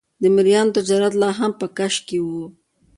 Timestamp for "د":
0.21-0.23